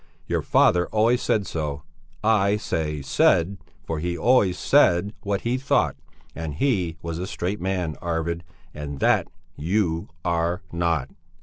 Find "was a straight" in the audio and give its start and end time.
7.03-7.61